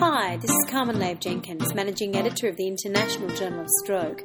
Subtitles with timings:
[0.00, 4.22] Hi, this is Carmen Lahiff-Jenkins, Managing Editor of the International Journal of Stroke.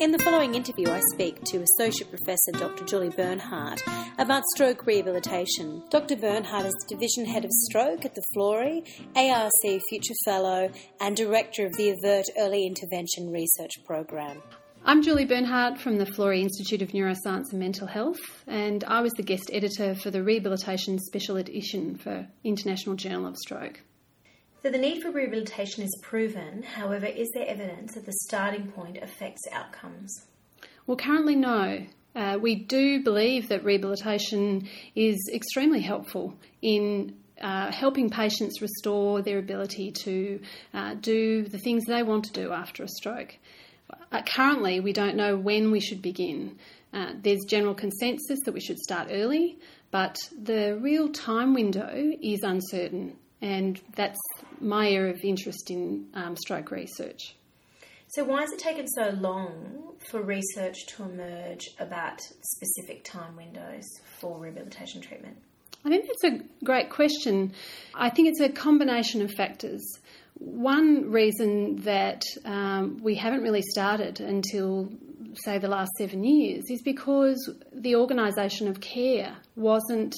[0.00, 2.84] In the following interview, I speak to Associate Professor Dr.
[2.84, 3.80] Julie Bernhardt
[4.18, 5.84] about stroke rehabilitation.
[5.88, 6.16] Dr.
[6.16, 8.82] Bernhardt is Division Head of Stroke at the Florey,
[9.14, 9.52] ARC
[9.88, 10.68] Future Fellow,
[11.00, 14.42] and Director of the AVERT Early Intervention Research Program.
[14.84, 18.18] I'm Julie Bernhardt from the Florey Institute of Neuroscience and Mental Health,
[18.48, 23.36] and I was the guest editor for the Rehabilitation Special Edition for International Journal of
[23.36, 23.80] Stroke.
[24.64, 28.96] So the need for rehabilitation is proven, however, is there evidence that the starting point
[28.96, 30.24] affects outcomes?
[30.86, 31.84] Well, currently, no.
[32.16, 39.38] Uh, we do believe that rehabilitation is extremely helpful in uh, helping patients restore their
[39.38, 40.40] ability to
[40.72, 43.36] uh, do the things they want to do after a stroke.
[44.10, 46.56] Uh, currently, we don't know when we should begin.
[46.90, 49.58] Uh, there's general consensus that we should start early,
[49.90, 54.18] but the real time window is uncertain and that's
[54.58, 57.36] my area of interest in um, stroke research.
[58.08, 63.84] So, why has it taken so long for research to emerge about specific time windows
[64.18, 65.36] for rehabilitation treatment?
[65.84, 67.52] I think that's a great question.
[67.94, 69.82] I think it's a combination of factors.
[70.38, 74.90] One reason that um, we haven't really started until,
[75.34, 80.14] say, the last seven years is because the organisation of care wasn't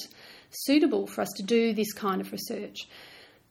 [0.49, 2.87] suitable for us to do this kind of research.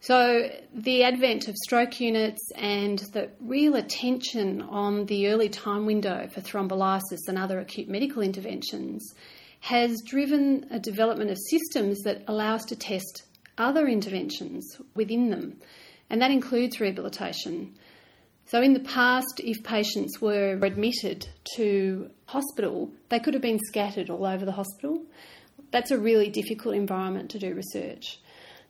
[0.07, 6.29] So, the advent of stroke units and the real attention on the early time window
[6.33, 9.17] for thrombolysis and other acute medical interventions
[9.59, 13.25] has driven a development of systems that allow us to test
[13.59, 15.57] other interventions within them,
[16.09, 17.75] and that includes rehabilitation.
[18.45, 21.27] So, in the past, if patients were admitted
[21.57, 25.03] to hospital, they could have been scattered all over the hospital.
[25.73, 28.21] That's a really difficult environment to do research.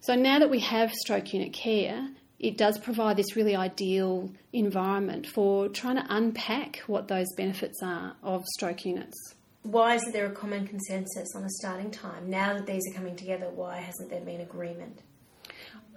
[0.00, 2.08] So now that we have stroke unit care,
[2.38, 8.14] it does provide this really ideal environment for trying to unpack what those benefits are
[8.22, 9.34] of stroke units.
[9.62, 12.30] Why isn't there a common consensus on a starting time?
[12.30, 15.00] Now that these are coming together, why hasn't there been agreement?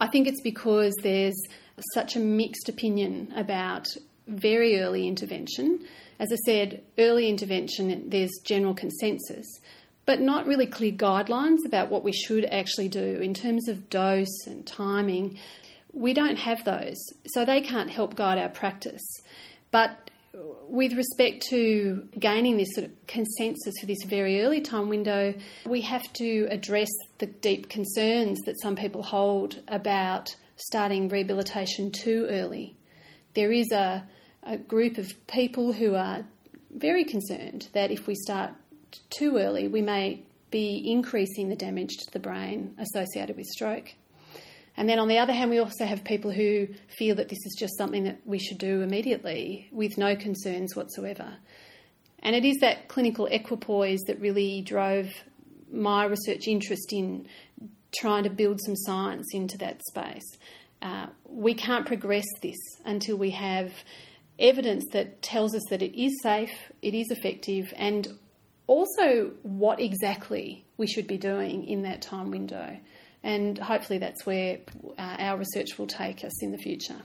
[0.01, 1.39] I think it's because there's
[1.93, 3.87] such a mixed opinion about
[4.27, 5.85] very early intervention.
[6.19, 9.45] As I said, early intervention, there's general consensus
[10.05, 14.47] but not really clear guidelines about what we should actually do in terms of dose
[14.47, 15.37] and timing.
[15.93, 19.03] We don't have those, so they can't help guide our practice.
[19.71, 20.09] But
[20.67, 25.33] with respect to gaining this sort of consensus for this very early time window,
[25.65, 32.27] we have to address the deep concerns that some people hold about starting rehabilitation too
[32.29, 32.75] early.
[33.33, 34.07] There is a,
[34.43, 36.25] a group of people who are
[36.71, 38.51] very concerned that if we start
[39.09, 43.93] too early, we may be increasing the damage to the brain associated with stroke.
[44.77, 46.67] And then on the other hand, we also have people who
[46.97, 51.33] feel that this is just something that we should do immediately with no concerns whatsoever.
[52.19, 55.09] And it is that clinical equipoise that really drove
[55.71, 57.27] my research interest in
[57.97, 60.37] trying to build some science into that space.
[60.81, 63.71] Uh, we can't progress this until we have
[64.37, 68.07] evidence that tells us that it is safe, it is effective, and
[68.69, 72.77] also what exactly we should be doing in that time window.
[73.23, 74.59] And hopefully that's where
[74.97, 77.01] uh, our research will take us in the future.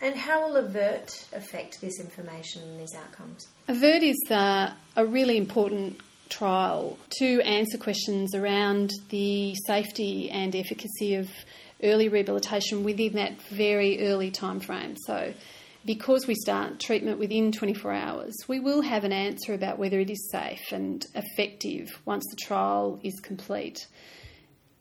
[0.00, 3.46] And how will AVERT affect this information and these outcomes?
[3.68, 11.16] AVERT is uh, a really important trial to answer questions around the safety and efficacy
[11.16, 11.28] of
[11.82, 14.96] early rehabilitation within that very early time frame.
[15.06, 15.34] So
[15.84, 20.10] because we start treatment within 24 hours, we will have an answer about whether it
[20.10, 23.86] is safe and effective once the trial is complete.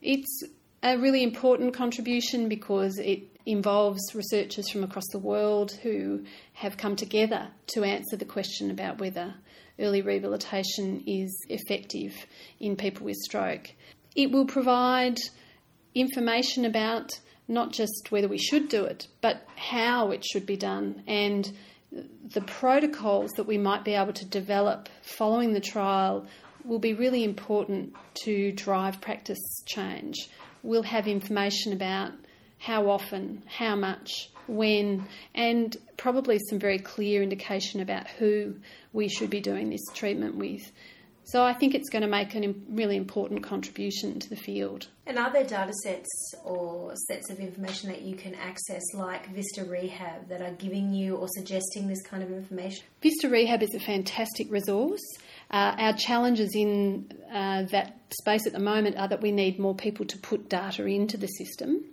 [0.02, 0.44] It's
[0.84, 6.24] a really important contribution because it involves researchers from across the world who
[6.54, 9.34] have come together to answer the question about whether
[9.80, 12.14] early rehabilitation is effective
[12.60, 13.72] in people with stroke.
[14.16, 15.18] It will provide
[15.96, 17.20] information about
[17.52, 21.52] not just whether we should do it, but how it should be done and
[22.34, 26.26] the protocols that we might be able to develop following the trial
[26.64, 30.30] will be really important to drive practice change.
[30.64, 32.12] We'll have information about
[32.60, 38.56] how often, how much, when, and probably some very clear indication about who
[38.94, 40.72] we should be doing this treatment with.
[41.24, 44.88] So I think it's going to make a really important contribution to the field.
[45.06, 46.10] And are there data sets
[46.44, 51.16] or sets of information that you can access, like Vista Rehab, that are giving you
[51.16, 52.84] or suggesting this kind of information?
[53.02, 55.02] Vista Rehab is a fantastic resource.
[55.52, 59.76] Uh, our challenges in uh, that space at the moment are that we need more
[59.76, 61.84] people to put data into the system.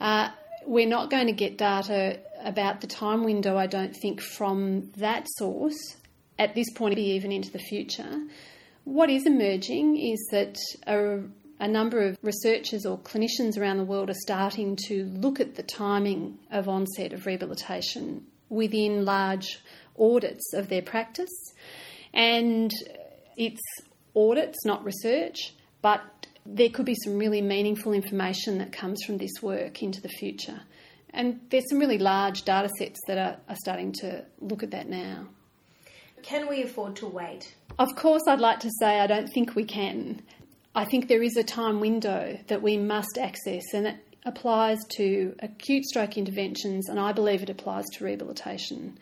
[0.00, 0.30] Uh,
[0.66, 5.26] we're not going to get data about the time window, I don't think, from that
[5.36, 5.96] source
[6.38, 8.20] at this point, even into the future.
[8.86, 10.56] What is emerging is that
[10.86, 11.18] a,
[11.58, 15.64] a, number of researchers or clinicians around the world are starting to look at the
[15.64, 19.58] timing of onset of rehabilitation within large
[19.98, 21.32] audits of their practice.
[22.14, 22.70] And
[23.36, 23.60] it's
[24.14, 25.52] audits, not research,
[25.82, 26.02] but
[26.46, 30.60] there could be some really meaningful information that comes from this work into the future.
[31.10, 34.88] And there's some really large data sets that are, are starting to look at that
[34.88, 35.26] now.
[36.26, 37.54] Can we afford to wait?
[37.78, 40.22] Of course, I'd like to say I don't think we can.
[40.74, 45.36] I think there is a time window that we must access, and it applies to
[45.38, 48.98] acute stroke interventions, and I believe it applies to rehabilitation.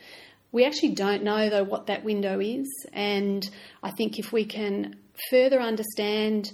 [0.52, 3.48] We actually don't know, though, what that window is, and
[3.82, 4.96] I think if we can
[5.30, 6.52] further understand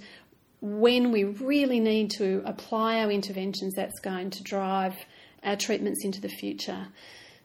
[0.61, 4.95] when we really need to apply our interventions, that's going to drive
[5.43, 6.87] our treatments into the future.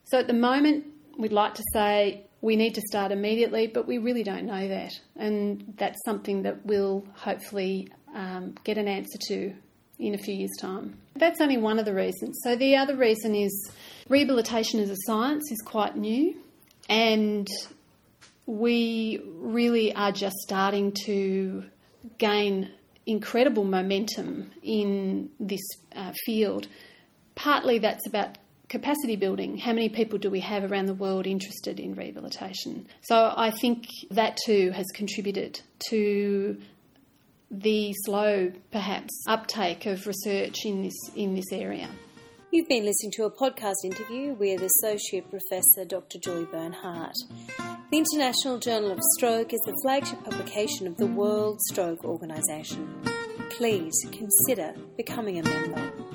[0.05, 0.85] So at the moment,
[1.19, 4.93] we'd like to say we need to start immediately, but we really don't know that.
[5.17, 9.53] And that's something that we'll hopefully um, get an answer to
[9.99, 10.97] in a few years' time.
[11.17, 12.39] That's only one of the reasons.
[12.45, 13.73] So the other reason is
[14.09, 16.37] rehabilitation as a science is quite new,
[16.89, 17.49] and
[18.47, 21.65] we really are just starting to
[22.19, 22.71] gain
[23.07, 25.67] incredible momentum in this
[25.97, 26.69] uh, field.
[27.35, 29.59] Partly that's about capacity building.
[29.59, 32.87] How many people do we have around the world interested in rehabilitation?
[33.03, 35.61] So I think that too has contributed
[35.91, 36.61] to
[37.51, 41.89] the slow, perhaps, uptake of research in this in this area.
[42.51, 46.19] You've been listening to a podcast interview with Associate Professor Dr.
[46.19, 47.15] Julie Bernhardt.
[47.91, 52.89] The International Journal of Stroke is the flagship publication of the World Stroke Organisation.
[53.51, 56.06] Please consider becoming a member.